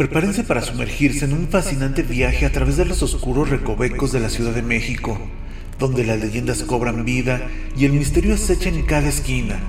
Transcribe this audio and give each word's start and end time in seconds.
Prepárense 0.00 0.44
para 0.44 0.62
sumergirse 0.62 1.26
en 1.26 1.34
un 1.34 1.48
fascinante 1.48 2.02
viaje 2.02 2.46
a 2.46 2.50
través 2.50 2.78
de 2.78 2.86
los 2.86 3.02
oscuros 3.02 3.50
recovecos 3.50 4.12
de 4.12 4.20
la 4.20 4.30
Ciudad 4.30 4.54
de 4.54 4.62
México, 4.62 5.20
donde 5.78 6.06
las 6.06 6.18
leyendas 6.18 6.62
cobran 6.62 7.04
vida 7.04 7.46
y 7.76 7.84
el 7.84 7.92
misterio 7.92 8.32
acecha 8.32 8.70
en 8.70 8.82
cada 8.86 9.10
esquina. 9.10 9.60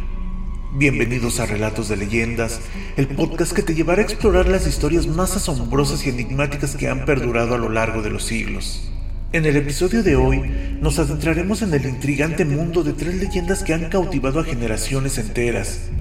Bienvenidos 0.74 1.42
a 1.42 1.48
Relatos 1.48 1.90
de 1.90 1.98
Leyendas, 1.98 2.62
el 2.96 3.10
podcast 3.10 3.52
que 3.52 3.62
te 3.62 3.76
llevará 3.76 4.04
a 4.04 4.06
explorar 4.06 4.48
las 4.48 4.68
historias 4.68 5.06
más 5.06 5.36
asombrosas 5.36 6.08
y 6.08 6.12
enigmáticas 6.12 6.78
que 6.78 6.88
han 6.88 7.04
perdurado 7.04 7.54
a 7.54 7.58
lo 7.58 7.68
largo 7.68 8.02
de 8.02 8.12
los 8.12 8.24
siglos. 8.24 8.90
En 9.34 9.46
el 9.46 9.58
episodio 9.58 10.02
de 10.02 10.16
hoy 10.16 10.40
nos 10.80 10.98
adentraremos 10.98 11.62
en 11.62 11.74
el 11.74 11.86
intrigante 11.86 12.46
mundo 12.46 12.86
de 12.86 12.94
tres 12.94 13.16
leyendas 13.16 13.64
que 13.64 13.74
han 13.74 13.90
cautivado 13.90 14.40
a 14.40 14.46
generaciones 14.46 15.18
enteras 15.18 15.92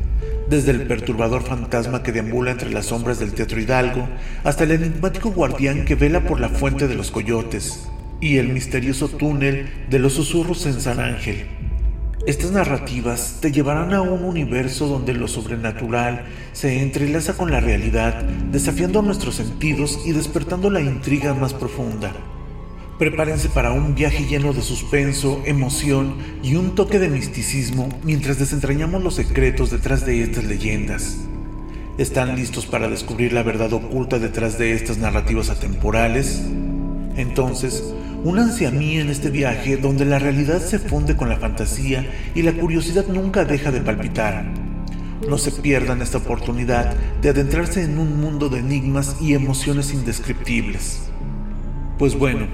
desde 0.51 0.73
el 0.73 0.83
perturbador 0.83 1.45
fantasma 1.45 2.03
que 2.03 2.11
deambula 2.11 2.51
entre 2.51 2.71
las 2.71 2.87
sombras 2.87 3.21
del 3.21 3.33
Teatro 3.35 3.61
Hidalgo 3.61 4.09
hasta 4.43 4.65
el 4.65 4.73
enigmático 4.73 5.31
guardián 5.31 5.85
que 5.85 5.95
vela 5.95 6.25
por 6.25 6.41
la 6.41 6.49
fuente 6.49 6.89
de 6.89 6.97
los 6.97 7.13
coyotes 7.13 7.89
y 8.21 8.39
el 8.39 8.49
misterioso 8.49 9.09
túnel 9.09 9.71
de 9.89 10.01
los 10.01 10.15
susurros 10.15 10.67
en 10.67 10.81
San 10.81 10.99
Ángel. 10.99 11.47
Estas 12.27 12.51
narrativas 12.51 13.39
te 13.41 13.53
llevarán 13.53 13.95
a 13.95 14.03
un 14.03 14.25
universo 14.25 14.89
donde 14.89 15.15
lo 15.15 15.29
sobrenatural 15.29 16.25
se 16.53 16.83
entrelaza 16.83 17.35
con 17.35 17.53
la 17.53 17.61
realidad, 17.61 18.21
desafiando 18.51 19.03
nuestros 19.03 19.37
sentidos 19.37 20.01
y 20.05 20.13
despertando 20.13 20.69
la 20.69 20.81
intriga 20.81 21.33
más 21.33 21.55
profunda. 21.55 22.13
Prepárense 23.01 23.49
para 23.49 23.73
un 23.73 23.95
viaje 23.95 24.27
lleno 24.27 24.53
de 24.53 24.61
suspenso, 24.61 25.41
emoción 25.47 26.17
y 26.43 26.57
un 26.57 26.75
toque 26.75 26.99
de 26.99 27.09
misticismo 27.09 27.89
mientras 28.05 28.39
desentrañamos 28.39 29.03
los 29.03 29.15
secretos 29.15 29.71
detrás 29.71 30.05
de 30.05 30.23
estas 30.23 30.45
leyendas. 30.45 31.17
¿Están 31.97 32.37
listos 32.37 32.67
para 32.67 32.91
descubrir 32.91 33.33
la 33.33 33.43
verdad 33.43 33.73
oculta 33.73 34.19
detrás 34.19 34.59
de 34.59 34.75
estas 34.75 34.99
narrativas 34.99 35.49
atemporales? 35.49 36.43
Entonces, 37.17 37.83
únanse 38.23 38.67
a 38.67 38.71
mí 38.71 38.99
en 38.99 39.09
este 39.09 39.31
viaje 39.31 39.79
donde 39.79 40.05
la 40.05 40.19
realidad 40.19 40.61
se 40.61 40.79
funde 40.79 41.17
con 41.17 41.31
la 41.31 41.39
fantasía 41.39 42.05
y 42.35 42.43
la 42.43 42.53
curiosidad 42.53 43.07
nunca 43.07 43.47
deja 43.47 43.73
de 43.73 43.81
palpitar. 43.81 44.45
No 45.27 45.39
se 45.39 45.53
pierdan 45.53 46.03
esta 46.03 46.19
oportunidad 46.19 46.95
de 47.23 47.31
adentrarse 47.31 47.83
en 47.83 47.99
un 47.99 48.21
mundo 48.21 48.51
de 48.51 48.59
enigmas 48.59 49.17
y 49.23 49.33
emociones 49.33 49.95
indescriptibles. 49.95 51.11
Pues 51.99 52.15
bueno, 52.15 52.47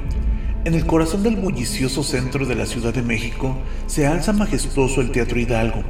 en 0.67 0.75
el 0.75 0.85
corazón 0.85 1.23
del 1.23 1.37
bullicioso 1.37 2.03
centro 2.03 2.45
de 2.45 2.57
la 2.57 2.67
Ciudad 2.67 2.93
de 2.93 3.01
México 3.01 3.57
se 3.87 4.09
alza 4.09 4.33
majestuoso 4.33 5.01
el 5.01 5.13
Teatro 5.13 5.39
Hidalgo, 5.39 5.85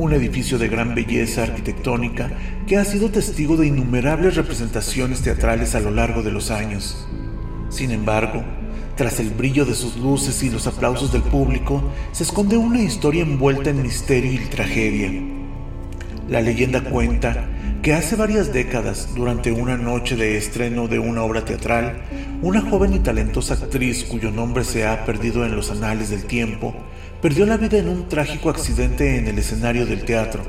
un 0.00 0.12
edificio 0.12 0.58
de 0.58 0.66
gran 0.66 0.96
belleza 0.96 1.44
arquitectónica 1.44 2.28
que 2.66 2.76
ha 2.76 2.84
sido 2.84 3.10
testigo 3.10 3.56
de 3.56 3.68
innumerables 3.68 4.34
representaciones 4.34 5.20
teatrales 5.20 5.76
a 5.76 5.80
lo 5.80 5.92
largo 5.92 6.24
de 6.24 6.32
los 6.32 6.50
años. 6.50 7.06
Sin 7.68 7.92
embargo, 7.92 8.42
tras 8.96 9.20
el 9.20 9.30
brillo 9.30 9.64
de 9.64 9.76
sus 9.76 9.96
luces 9.96 10.42
y 10.42 10.50
los 10.50 10.66
aplausos 10.66 11.12
del 11.12 11.22
público, 11.22 11.80
se 12.10 12.24
esconde 12.24 12.56
una 12.56 12.82
historia 12.82 13.22
envuelta 13.22 13.70
en 13.70 13.80
misterio 13.80 14.32
y 14.32 14.38
tragedia. 14.38 15.12
La 16.28 16.40
leyenda 16.40 16.82
cuenta 16.82 17.46
que 17.82 17.94
hace 17.94 18.14
varias 18.14 18.52
décadas, 18.52 19.14
durante 19.14 19.52
una 19.52 19.76
noche 19.78 20.14
de 20.14 20.36
estreno 20.36 20.86
de 20.86 20.98
una 20.98 21.22
obra 21.22 21.44
teatral, 21.44 22.02
una 22.42 22.62
joven 22.62 22.94
y 22.94 23.00
talentosa 23.00 23.54
actriz 23.54 24.04
cuyo 24.04 24.30
nombre 24.30 24.64
se 24.64 24.86
ha 24.86 25.04
perdido 25.04 25.44
en 25.44 25.54
los 25.54 25.70
anales 25.70 26.08
del 26.08 26.24
tiempo, 26.24 26.74
perdió 27.20 27.44
la 27.44 27.58
vida 27.58 27.78
en 27.78 27.88
un 27.88 28.08
trágico 28.08 28.48
accidente 28.48 29.18
en 29.18 29.28
el 29.28 29.38
escenario 29.38 29.84
del 29.84 30.04
teatro. 30.04 30.42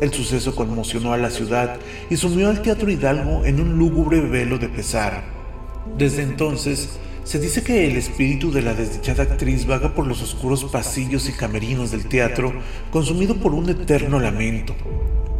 El 0.00 0.12
suceso 0.12 0.56
conmocionó 0.56 1.12
a 1.12 1.16
la 1.16 1.30
ciudad 1.30 1.76
y 2.10 2.16
sumió 2.16 2.50
al 2.50 2.62
Teatro 2.62 2.90
Hidalgo 2.90 3.44
en 3.44 3.60
un 3.60 3.78
lúgubre 3.78 4.20
velo 4.20 4.58
de 4.58 4.68
pesar. 4.68 5.22
Desde 5.96 6.22
entonces, 6.22 6.98
se 7.22 7.38
dice 7.38 7.62
que 7.62 7.86
el 7.86 7.96
espíritu 7.96 8.50
de 8.50 8.62
la 8.62 8.74
desdichada 8.74 9.22
actriz 9.22 9.66
vaga 9.66 9.94
por 9.94 10.06
los 10.08 10.20
oscuros 10.20 10.64
pasillos 10.64 11.28
y 11.28 11.32
camerinos 11.32 11.92
del 11.92 12.06
teatro, 12.06 12.52
consumido 12.90 13.36
por 13.36 13.54
un 13.54 13.70
eterno 13.70 14.18
lamento. 14.18 14.74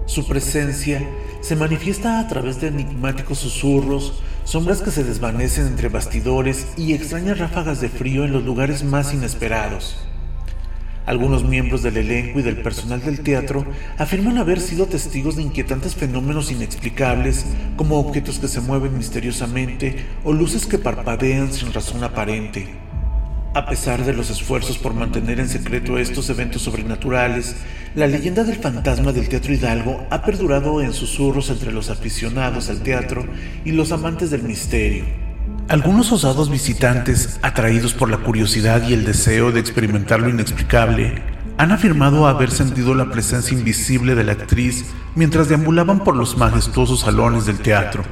Su 0.06 0.26
presencia 0.26 1.02
se 1.40 1.56
manifiesta 1.56 2.20
a 2.20 2.28
través 2.28 2.60
de 2.60 2.68
enigmáticos 2.68 3.38
susurros, 3.38 4.22
sombras 4.44 4.82
que 4.82 4.90
se 4.90 5.04
desvanecen 5.04 5.66
entre 5.66 5.88
bastidores 5.88 6.68
y 6.76 6.92
extrañas 6.92 7.38
ráfagas 7.38 7.80
de 7.80 7.88
frío 7.88 8.24
en 8.24 8.32
los 8.32 8.44
lugares 8.44 8.84
más 8.84 9.12
inesperados. 9.12 9.96
Algunos 11.06 11.44
miembros 11.44 11.82
del 11.82 11.98
elenco 11.98 12.40
y 12.40 12.42
del 12.42 12.62
personal 12.62 13.02
del 13.02 13.20
teatro 13.20 13.66
afirman 13.98 14.38
haber 14.38 14.60
sido 14.60 14.86
testigos 14.86 15.36
de 15.36 15.42
inquietantes 15.42 15.94
fenómenos 15.94 16.50
inexplicables 16.50 17.44
como 17.76 17.98
objetos 17.98 18.38
que 18.38 18.48
se 18.48 18.62
mueven 18.62 18.96
misteriosamente 18.96 20.04
o 20.24 20.32
luces 20.32 20.66
que 20.66 20.78
parpadean 20.78 21.52
sin 21.52 21.72
razón 21.74 22.04
aparente. 22.04 22.93
A 23.54 23.66
pesar 23.66 24.04
de 24.04 24.12
los 24.12 24.30
esfuerzos 24.30 24.78
por 24.78 24.94
mantener 24.94 25.38
en 25.38 25.48
secreto 25.48 25.96
estos 25.96 26.28
eventos 26.28 26.62
sobrenaturales, 26.62 27.54
la 27.94 28.08
leyenda 28.08 28.42
del 28.42 28.56
fantasma 28.56 29.12
del 29.12 29.28
Teatro 29.28 29.52
Hidalgo 29.52 30.04
ha 30.10 30.22
perdurado 30.22 30.82
en 30.82 30.92
susurros 30.92 31.50
entre 31.50 31.70
los 31.70 31.88
aficionados 31.88 32.68
al 32.68 32.80
teatro 32.80 33.24
y 33.64 33.70
los 33.70 33.92
amantes 33.92 34.32
del 34.32 34.42
misterio. 34.42 35.04
Algunos 35.68 36.10
osados 36.10 36.50
visitantes, 36.50 37.38
atraídos 37.42 37.94
por 37.94 38.10
la 38.10 38.18
curiosidad 38.18 38.88
y 38.88 38.92
el 38.92 39.04
deseo 39.04 39.52
de 39.52 39.60
experimentar 39.60 40.18
lo 40.18 40.30
inexplicable, 40.30 41.22
han 41.56 41.70
afirmado 41.70 42.26
haber 42.26 42.50
sentido 42.50 42.92
la 42.96 43.08
presencia 43.12 43.56
invisible 43.56 44.16
de 44.16 44.24
la 44.24 44.32
actriz 44.32 44.84
mientras 45.14 45.48
deambulaban 45.48 46.02
por 46.02 46.16
los 46.16 46.36
majestuosos 46.36 47.02
salones 47.02 47.46
del 47.46 47.60
teatro. 47.60 48.02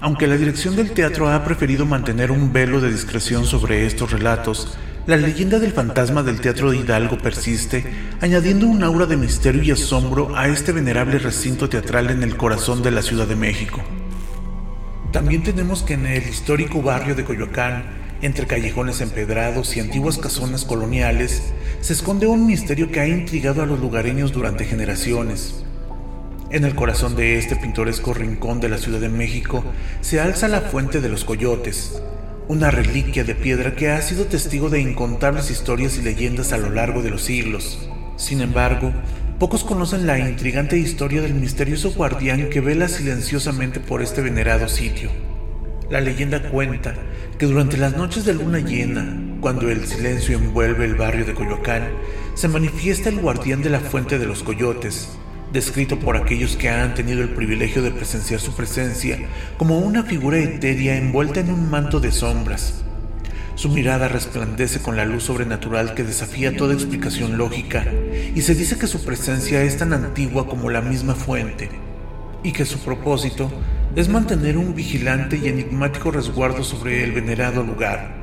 Aunque 0.00 0.28
la 0.28 0.36
dirección 0.36 0.76
del 0.76 0.92
teatro 0.92 1.28
ha 1.28 1.44
preferido 1.44 1.84
mantener 1.84 2.30
un 2.30 2.52
velo 2.52 2.80
de 2.80 2.90
discreción 2.90 3.44
sobre 3.44 3.84
estos 3.84 4.12
relatos, 4.12 4.78
la 5.06 5.16
leyenda 5.16 5.58
del 5.58 5.72
fantasma 5.72 6.22
del 6.22 6.40
Teatro 6.40 6.70
de 6.70 6.76
Hidalgo 6.76 7.18
persiste, 7.18 7.84
añadiendo 8.20 8.66
un 8.66 8.84
aura 8.84 9.06
de 9.06 9.16
misterio 9.16 9.62
y 9.62 9.70
asombro 9.72 10.36
a 10.36 10.46
este 10.48 10.70
venerable 10.70 11.18
recinto 11.18 11.68
teatral 11.68 12.10
en 12.10 12.22
el 12.22 12.36
corazón 12.36 12.82
de 12.82 12.92
la 12.92 13.02
Ciudad 13.02 13.26
de 13.26 13.34
México. 13.34 13.80
También 15.10 15.42
tenemos 15.42 15.82
que 15.82 15.94
en 15.94 16.06
el 16.06 16.28
histórico 16.28 16.80
barrio 16.80 17.14
de 17.16 17.24
Coyoacán, 17.24 17.86
entre 18.20 18.46
callejones 18.46 19.00
empedrados 19.00 19.76
y 19.76 19.80
antiguas 19.80 20.18
casonas 20.18 20.64
coloniales, 20.64 21.42
se 21.80 21.94
esconde 21.94 22.26
un 22.26 22.46
misterio 22.46 22.92
que 22.92 23.00
ha 23.00 23.08
intrigado 23.08 23.62
a 23.62 23.66
los 23.66 23.80
lugareños 23.80 24.30
durante 24.30 24.64
generaciones. 24.64 25.64
En 26.50 26.64
el 26.64 26.74
corazón 26.74 27.14
de 27.14 27.36
este 27.36 27.56
pintoresco 27.56 28.14
rincón 28.14 28.58
de 28.58 28.70
la 28.70 28.78
Ciudad 28.78 29.00
de 29.00 29.10
México 29.10 29.62
se 30.00 30.18
alza 30.18 30.48
la 30.48 30.62
Fuente 30.62 31.02
de 31.02 31.10
los 31.10 31.26
Coyotes, 31.26 32.00
una 32.48 32.70
reliquia 32.70 33.22
de 33.22 33.34
piedra 33.34 33.76
que 33.76 33.90
ha 33.90 34.00
sido 34.00 34.24
testigo 34.24 34.70
de 34.70 34.80
incontables 34.80 35.50
historias 35.50 35.98
y 35.98 36.02
leyendas 36.02 36.54
a 36.54 36.56
lo 36.56 36.70
largo 36.70 37.02
de 37.02 37.10
los 37.10 37.20
siglos. 37.20 37.90
Sin 38.16 38.40
embargo, 38.40 38.94
pocos 39.38 39.62
conocen 39.62 40.06
la 40.06 40.18
intrigante 40.18 40.78
historia 40.78 41.20
del 41.20 41.34
misterioso 41.34 41.92
guardián 41.92 42.48
que 42.48 42.62
vela 42.62 42.88
silenciosamente 42.88 43.78
por 43.78 44.00
este 44.00 44.22
venerado 44.22 44.68
sitio. 44.68 45.10
La 45.90 46.00
leyenda 46.00 46.48
cuenta 46.48 46.94
que 47.38 47.44
durante 47.44 47.76
las 47.76 47.94
noches 47.94 48.24
de 48.24 48.32
luna 48.32 48.60
llena, 48.60 49.36
cuando 49.42 49.70
el 49.70 49.86
silencio 49.86 50.38
envuelve 50.38 50.86
el 50.86 50.94
barrio 50.94 51.26
de 51.26 51.34
Coyoacán, 51.34 51.90
se 52.32 52.48
manifiesta 52.48 53.10
el 53.10 53.20
guardián 53.20 53.60
de 53.60 53.68
la 53.68 53.80
Fuente 53.80 54.18
de 54.18 54.24
los 54.24 54.42
Coyotes, 54.42 55.10
descrito 55.52 55.98
por 55.98 56.16
aquellos 56.16 56.56
que 56.56 56.68
han 56.68 56.94
tenido 56.94 57.22
el 57.22 57.30
privilegio 57.30 57.82
de 57.82 57.90
presenciar 57.90 58.40
su 58.40 58.54
presencia 58.54 59.18
como 59.56 59.78
una 59.78 60.02
figura 60.02 60.38
etérea 60.38 60.96
envuelta 60.96 61.40
en 61.40 61.50
un 61.50 61.70
manto 61.70 62.00
de 62.00 62.12
sombras. 62.12 62.84
Su 63.54 63.70
mirada 63.70 64.06
resplandece 64.06 64.80
con 64.80 64.96
la 64.96 65.04
luz 65.04 65.24
sobrenatural 65.24 65.94
que 65.94 66.04
desafía 66.04 66.56
toda 66.56 66.74
explicación 66.74 67.38
lógica, 67.38 67.84
y 68.34 68.42
se 68.42 68.54
dice 68.54 68.78
que 68.78 68.86
su 68.86 69.04
presencia 69.04 69.62
es 69.62 69.78
tan 69.78 69.92
antigua 69.92 70.46
como 70.46 70.70
la 70.70 70.80
misma 70.80 71.14
fuente, 71.14 71.68
y 72.44 72.52
que 72.52 72.64
su 72.64 72.78
propósito 72.78 73.50
es 73.96 74.08
mantener 74.08 74.56
un 74.56 74.76
vigilante 74.76 75.40
y 75.42 75.48
enigmático 75.48 76.12
resguardo 76.12 76.62
sobre 76.62 77.02
el 77.02 77.10
venerado 77.10 77.64
lugar. 77.64 78.17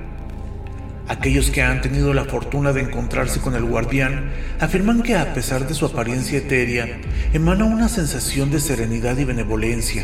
Aquellos 1.07 1.51
que 1.51 1.61
han 1.61 1.81
tenido 1.81 2.15
la 2.15 2.25
fortuna 2.25 2.73
de 2.73 2.81
encontrarse 2.81 3.39
con 3.39 3.53
el 3.53 3.63
guardián 3.63 4.31
afirman 4.59 5.03
que 5.03 5.15
a 5.15 5.35
pesar 5.35 5.67
de 5.67 5.75
su 5.75 5.85
apariencia 5.85 6.39
etérea, 6.39 6.99
emana 7.31 7.65
una 7.65 7.89
sensación 7.89 8.49
de 8.49 8.59
serenidad 8.59 9.15
y 9.19 9.23
benevolencia. 9.23 10.03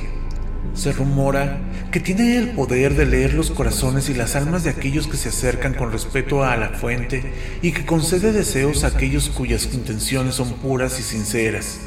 Se 0.76 0.92
rumora 0.92 1.60
que 1.92 2.00
tiene 2.00 2.38
el 2.38 2.52
poder 2.52 2.96
de 2.96 3.08
leer 3.08 3.34
los 3.34 3.50
corazones 3.50 4.10
y 4.10 4.14
las 4.14 4.36
almas 4.36 4.64
de 4.64 4.70
aquellos 4.70 5.08
que 5.08 5.18
se 5.18 5.30
acercan 5.30 5.74
con 5.74 5.92
respeto 5.92 6.44
a 6.44 6.56
la 6.56 6.70
fuente 6.70 7.34
y 7.64 7.72
que 7.72 7.86
concede 7.86 8.32
deseos 8.32 8.84
a 8.84 8.88
aquellos 8.88 9.30
cuyas 9.30 9.68
intenciones 9.74 10.36
son 10.36 10.54
puras 10.54 11.00
y 11.00 11.04
sinceras. 11.04 11.80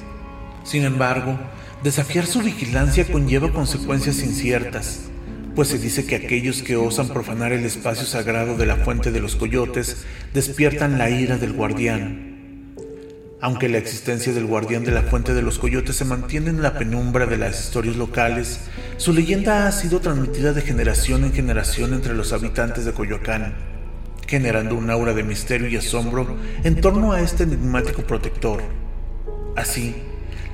Sin 0.65 0.83
embargo, 0.83 1.39
desafiar 1.85 2.27
su 2.27 2.41
vigilancia 2.41 3.07
conlleva 3.07 3.53
consecuencias 3.53 4.19
inciertas 4.25 5.03
pues 5.55 5.69
se 5.69 5.79
dice 5.79 6.05
que 6.07 6.17
aquellos 6.17 6.63
que 6.63 6.77
osan 6.77 7.09
profanar 7.09 7.53
el 7.53 7.65
espacio 7.65 8.07
sagrado 8.07 8.57
de 8.57 8.67
la 8.67 8.77
fuente 8.77 9.13
de 9.13 9.21
los 9.21 9.37
coyotes 9.37 10.05
despiertan 10.33 10.99
la 10.99 11.11
ira 11.11 11.39
del 11.39 11.53
guardián. 11.53 12.35
Aunque 13.41 13.69
la 13.69 13.79
existencia 13.79 14.33
del 14.33 14.47
guardián 14.47 14.85
de 14.85 14.91
la 14.91 15.03
fuente 15.03 15.35
de 15.35 15.43
los 15.43 15.59
coyotes 15.59 15.97
se 15.97 16.05
mantiene 16.05 16.51
en 16.51 16.63
la 16.63 16.79
penumbra 16.79 17.27
de 17.27 17.37
las 17.37 17.63
historias 17.63 17.97
locales, 17.97 18.61
su 18.97 19.13
leyenda 19.13 19.69
ha 19.69 19.73
sido 19.73 20.01
transmitida 20.01 20.53
de 20.53 20.63
generación 20.63 21.25
en 21.25 21.33
generación 21.33 21.95
entre 21.95 22.15
los 22.15 22.33
habitantes 22.33 22.85
de 22.85 22.93
Coyoacán, 22.93 23.55
generando 24.27 24.75
un 24.75 24.91
aura 24.91 25.13
de 25.13 25.23
misterio 25.23 25.69
y 25.69 25.77
asombro 25.77 26.37
en 26.65 26.81
torno 26.81 27.13
a 27.13 27.21
este 27.21 27.45
enigmático 27.45 28.03
protector. 28.03 28.63
Así, 29.57 29.95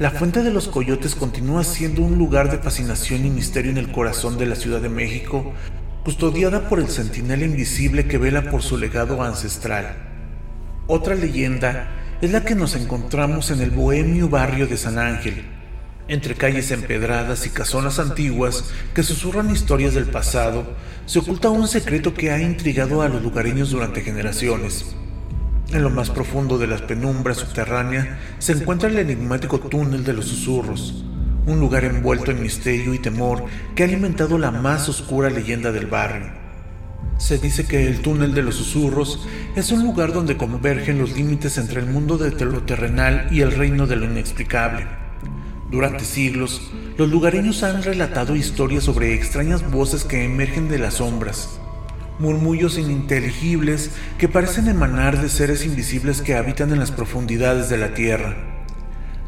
la 0.01 0.11
Fuente 0.11 0.43
de 0.43 0.51
los 0.51 0.67
Coyotes 0.67 1.15
continúa 1.15 1.63
siendo 1.63 2.01
un 2.01 2.17
lugar 2.17 2.51
de 2.51 2.57
fascinación 2.57 3.27
y 3.27 3.29
misterio 3.29 3.71
en 3.71 3.77
el 3.77 3.93
corazón 3.93 4.39
de 4.39 4.47
la 4.47 4.57
Ciudad 4.57 4.81
de 4.81 4.89
México, 4.89 5.53
custodiada 6.05 6.71
por 6.71 6.81
el 6.81 6.89
centinela 6.89 7.45
invisible 7.45 8.07
que 8.07 8.17
vela 8.17 8.51
por 8.51 8.63
su 8.63 8.79
legado 8.79 9.23
ancestral. 9.23 9.95
Otra 10.87 11.15
leyenda 11.15 11.91
es 12.23 12.33
la 12.33 12.47
que 12.47 12.55
nos 12.55 12.77
encontramos 12.77 13.51
en 13.51 13.61
el 13.61 13.73
bohemio 13.73 14.31
barrio 14.31 14.67
de 14.67 14.79
San 14.79 14.99
Ángel, 14.99 15.45
entre 16.09 16.35
calles 16.35 16.71
empedradas 16.71 17.45
y 17.45 17.51
casonas 17.51 17.99
antiguas 17.99 18.71
que 18.95 19.03
susurran 19.03 19.51
historias 19.51 19.93
del 19.93 20.07
pasado, 20.07 20.77
se 21.05 21.19
oculta 21.19 21.51
un 21.51 21.69
secreto 21.69 22.15
que 22.15 22.31
ha 22.31 22.41
intrigado 22.41 23.03
a 23.03 23.09
los 23.11 23.23
lugareños 23.23 23.69
durante 23.69 24.01
generaciones. 24.01 24.97
En 25.73 25.85
lo 25.85 25.91
más 25.91 26.11
profundo 26.11 26.59
de 26.59 26.67
las 26.67 26.83
penumbras 26.83 27.37
subterráneas 27.37 28.09
se 28.41 28.53
encuentra 28.53 28.89
el 28.89 28.99
enigmático 28.99 29.61
túnel 29.61 30.03
de 30.03 30.13
los 30.13 30.25
susurros, 30.25 31.05
un 31.47 31.61
lugar 31.61 31.85
envuelto 31.85 32.33
en 32.33 32.43
misterio 32.43 32.93
y 32.93 32.99
temor 32.99 33.45
que 33.77 33.85
ha 33.85 33.87
alimentado 33.87 34.37
la 34.37 34.51
más 34.51 34.89
oscura 34.89 35.31
leyenda 35.31 35.71
del 35.71 35.87
barrio. 35.87 36.33
Se 37.19 37.39
dice 37.39 37.67
que 37.67 37.87
el 37.87 38.03
túnel 38.03 38.35
de 38.35 38.43
los 38.43 38.57
susurros 38.57 39.25
es 39.55 39.71
un 39.71 39.85
lugar 39.85 40.13
donde 40.13 40.37
convergen 40.37 40.99
los 40.99 41.13
límites 41.17 41.57
entre 41.57 41.79
el 41.81 41.87
mundo 41.87 42.19
de 42.19 42.33
lo 42.45 42.65
terrenal 42.65 43.29
y 43.31 43.43
el 43.43 43.53
reino 43.53 43.87
de 43.87 43.95
lo 43.95 44.07
inexplicable. 44.07 44.89
Durante 45.71 46.05
siglos, 46.05 46.61
los 46.99 47.09
lugareños 47.09 47.63
han 47.63 47.85
relatado 47.85 48.35
historias 48.35 48.83
sobre 48.83 49.15
extrañas 49.15 49.71
voces 49.71 50.03
que 50.03 50.25
emergen 50.25 50.69
de 50.69 50.79
las 50.81 50.95
sombras, 50.95 51.61
murmullos 52.21 52.79
ininteligibles 52.79 53.91
que 54.19 54.29
parecen 54.29 54.69
emanar 54.69 55.21
de 55.21 55.29
seres 55.29 55.65
invisibles 55.65 56.23
que 56.23 56.35
habitan 56.35 56.71
en 56.71 56.79
las 56.79 56.93
profundidades 56.93 57.69
de 57.69 57.79
la 57.79 57.95
tierra. 57.95 58.37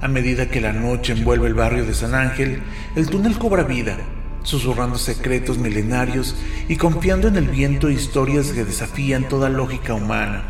A 0.00 0.09
medida 0.09 0.49
que 0.49 0.61
la 0.61 0.73
noche 0.73 1.12
envuelve 1.12 1.49
el 1.49 1.55
barrio 1.55 1.85
de 1.85 1.94
San 1.94 2.15
Ángel, 2.15 2.62
el 2.94 3.09
túnel 3.09 3.39
cobra 3.39 3.62
vida, 3.65 3.97
susurrando 4.43 4.99
secretos 4.99 5.59
milenarios 5.59 6.37
y 6.69 6.77
confiando 6.77 7.29
en 7.29 7.37
el 7.37 7.49
viento 7.49 7.89
historias 7.89 8.49
que 8.49 8.65
desafían 8.65 9.29
toda 9.29 9.49
lógica 9.49 9.95
humana. 9.95 10.43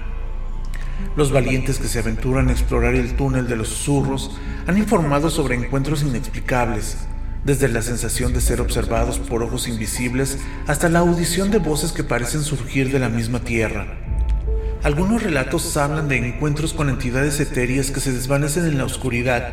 Los 1.16 1.30
valientes 1.30 1.78
que 1.78 1.88
se 1.88 1.98
aventuran 1.98 2.48
a 2.48 2.52
explorar 2.52 2.94
el 2.94 3.14
túnel 3.14 3.46
de 3.46 3.56
los 3.56 3.68
susurros 3.68 4.38
han 4.66 4.78
informado 4.78 5.30
sobre 5.30 5.54
encuentros 5.54 6.02
inexplicables, 6.02 7.06
desde 7.44 7.68
la 7.68 7.82
sensación 7.82 8.32
de 8.32 8.40
ser 8.40 8.60
observados 8.60 9.18
por 9.18 9.42
ojos 9.42 9.68
invisibles 9.68 10.38
hasta 10.66 10.88
la 10.88 11.00
audición 11.00 11.50
de 11.50 11.58
voces 11.58 11.92
que 11.92 12.04
parecen 12.04 12.42
surgir 12.42 12.92
de 12.92 12.98
la 12.98 13.08
misma 13.08 13.40
tierra. 13.40 13.86
Algunos 14.82 15.22
relatos 15.22 15.76
hablan 15.76 16.08
de 16.08 16.16
encuentros 16.16 16.72
con 16.72 16.88
entidades 16.88 17.38
etéreas 17.40 17.90
que 17.90 18.00
se 18.00 18.12
desvanecen 18.12 18.66
en 18.66 18.78
la 18.78 18.84
oscuridad, 18.84 19.52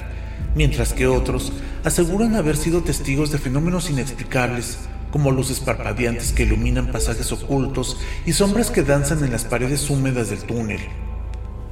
mientras 0.56 0.94
que 0.94 1.08
otros 1.08 1.54
aseguran 1.84 2.36
haber 2.36 2.58
sido 2.58 2.82
testigos 2.82 3.32
de 3.32 3.38
fenómenos 3.38 3.90
inexplicables, 3.90 4.80
como 5.12 5.32
luces 5.32 5.60
parpadeantes 5.60 6.34
que 6.34 6.44
iluminan 6.44 6.92
pasajes 6.92 7.32
ocultos 7.32 7.98
y 8.26 8.34
sombras 8.34 8.72
que 8.72 8.84
danzan 8.84 9.24
en 9.24 9.32
las 9.32 9.46
paredes 9.46 9.90
húmedas 9.90 10.30
del 10.30 10.40
túnel. 10.40 10.82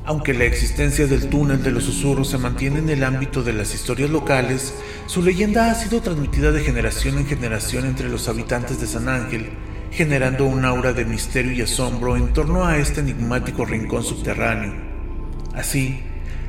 Aunque 0.08 0.34
la 0.34 0.46
existencia 0.46 1.06
del 1.06 1.28
túnel 1.28 1.62
de 1.62 1.72
los 1.72 1.84
susurros 1.84 2.30
se 2.30 2.38
mantiene 2.38 2.80
en 2.80 2.90
el 2.90 3.04
ámbito 3.04 3.44
de 3.44 3.52
las 3.52 3.76
historias 3.76 4.10
locales, 4.10 4.74
su 5.06 5.22
leyenda 5.22 5.70
ha 5.70 5.76
sido 5.76 6.00
transmitida 6.00 6.54
de 6.54 6.64
generación 6.64 7.18
en 7.18 7.26
generación 7.26 7.86
entre 7.86 8.08
los 8.08 8.30
habitantes 8.30 8.80
de 8.80 8.88
San 8.88 9.10
Ángel, 9.10 9.50
generando 9.92 10.46
un 10.46 10.64
aura 10.64 10.94
de 10.94 11.04
misterio 11.04 11.52
y 11.52 11.62
asombro 11.62 12.16
en 12.16 12.32
torno 12.32 12.66
a 12.66 12.78
este 12.78 13.02
enigmático 13.02 13.66
rincón 13.66 14.02
subterráneo. 14.02 14.76
Así, 15.54 16.00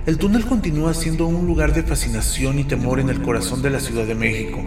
el 0.07 0.19
túnel 0.19 0.47
continúa 0.47 0.95
siendo 0.95 1.27
un 1.27 1.45
lugar 1.45 1.75
de 1.75 1.83
fascinación 1.83 2.61
y 2.61 2.65
temor 2.65 3.01
en 3.01 3.09
el 3.09 3.23
corazón 3.23 3.61
de 3.61 3.71
la 3.71 3.81
Ciudad 3.81 4.07
de 4.07 4.15
México, 4.15 4.61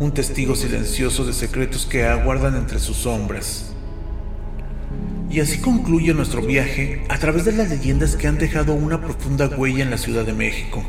un 0.00 0.10
testigo 0.12 0.56
silencioso 0.56 1.24
de 1.24 1.32
secretos 1.32 1.86
que 1.86 2.06
aguardan 2.06 2.56
entre 2.56 2.80
sus 2.80 2.96
sombras. 2.96 3.75
Y 5.28 5.40
así 5.40 5.58
concluye 5.58 6.14
nuestro 6.14 6.40
viaje 6.40 7.02
a 7.08 7.18
través 7.18 7.44
de 7.44 7.52
las 7.52 7.68
leyendas 7.68 8.16
que 8.16 8.28
han 8.28 8.38
dejado 8.38 8.74
una 8.74 9.00
profunda 9.00 9.48
huella 9.48 9.82
en 9.82 9.90
la 9.90 9.98
Ciudad 9.98 10.24
de 10.24 10.32
México. 10.32 10.84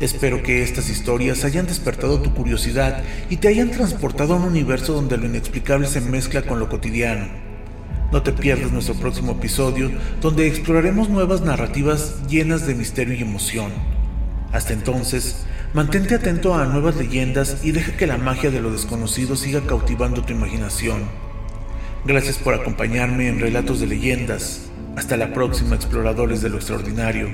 Espero 0.00 0.42
que 0.42 0.64
estas 0.64 0.90
historias 0.90 1.44
hayan 1.44 1.66
despertado 1.66 2.20
tu 2.20 2.34
curiosidad 2.34 3.04
y 3.30 3.36
te 3.36 3.46
hayan 3.46 3.70
transportado 3.70 4.34
a 4.34 4.36
un 4.38 4.42
universo 4.42 4.94
donde 4.94 5.16
lo 5.16 5.26
inexplicable 5.26 5.86
se 5.86 6.00
mezcla 6.00 6.42
con 6.42 6.58
lo 6.58 6.68
cotidiano. 6.68 7.28
No 8.10 8.20
te 8.22 8.32
pierdas 8.32 8.72
nuestro 8.72 8.94
próximo 8.96 9.32
episodio 9.32 9.92
donde 10.20 10.48
exploraremos 10.48 11.08
nuevas 11.08 11.42
narrativas 11.42 12.16
llenas 12.28 12.66
de 12.66 12.74
misterio 12.74 13.14
y 13.14 13.22
emoción. 13.22 13.70
Hasta 14.50 14.72
entonces, 14.72 15.46
mantente 15.72 16.16
atento 16.16 16.54
a 16.54 16.66
nuevas 16.66 16.96
leyendas 16.96 17.58
y 17.62 17.70
deja 17.70 17.96
que 17.96 18.08
la 18.08 18.18
magia 18.18 18.50
de 18.50 18.60
lo 18.60 18.72
desconocido 18.72 19.36
siga 19.36 19.62
cautivando 19.66 20.24
tu 20.24 20.32
imaginación. 20.32 21.31
Gracias 22.04 22.36
por 22.36 22.54
acompañarme 22.54 23.28
en 23.28 23.38
Relatos 23.38 23.78
de 23.78 23.86
Leyendas. 23.86 24.68
Hasta 24.96 25.16
la 25.16 25.32
próxima, 25.32 25.76
exploradores 25.76 26.42
de 26.42 26.50
lo 26.50 26.56
extraordinario. 26.56 27.28